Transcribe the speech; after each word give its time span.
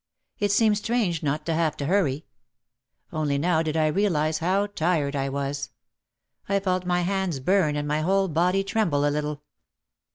It 0.39 0.51
seemed 0.51 0.79
strange 0.79 1.21
not 1.21 1.45
to 1.45 1.53
have 1.53 1.77
to 1.77 1.85
hurry. 1.85 2.25
Only 3.13 3.37
now 3.37 3.61
did 3.61 3.77
I 3.77 3.85
realise 3.85 4.39
how 4.39 4.65
tired 4.65 5.15
I 5.15 5.29
was. 5.29 5.69
I 6.49 6.59
felt 6.59 6.87
my 6.87 7.01
hands 7.01 7.39
burn 7.39 7.75
and 7.75 7.87
my 7.87 8.01
whole 8.01 8.27
body 8.27 8.63
tremble 8.63 9.05
a 9.07 9.13
little. 9.13 9.43